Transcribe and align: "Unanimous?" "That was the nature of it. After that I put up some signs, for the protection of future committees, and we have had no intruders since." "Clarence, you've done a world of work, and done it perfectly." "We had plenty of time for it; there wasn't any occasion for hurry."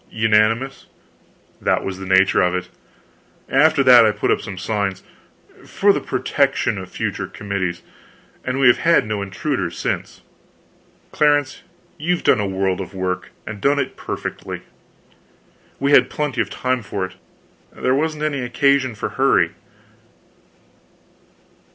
"Unanimous?" 0.09 0.87
"That 1.61 1.83
was 1.83 1.99
the 1.99 2.07
nature 2.07 2.41
of 2.41 2.55
it. 2.55 2.69
After 3.47 3.83
that 3.83 4.03
I 4.03 4.09
put 4.11 4.31
up 4.31 4.41
some 4.41 4.57
signs, 4.57 5.03
for 5.63 5.93
the 5.93 5.99
protection 6.01 6.79
of 6.79 6.89
future 6.89 7.27
committees, 7.27 7.83
and 8.43 8.59
we 8.59 8.65
have 8.65 8.79
had 8.79 9.05
no 9.05 9.21
intruders 9.21 9.77
since." 9.77 10.21
"Clarence, 11.11 11.61
you've 11.99 12.23
done 12.23 12.39
a 12.39 12.47
world 12.47 12.81
of 12.81 12.95
work, 12.95 13.29
and 13.45 13.61
done 13.61 13.77
it 13.77 13.95
perfectly." 13.95 14.63
"We 15.79 15.91
had 15.91 16.09
plenty 16.09 16.41
of 16.41 16.49
time 16.49 16.81
for 16.81 17.05
it; 17.05 17.13
there 17.71 17.93
wasn't 17.93 18.23
any 18.23 18.41
occasion 18.41 18.95
for 18.95 19.09
hurry." 19.09 19.51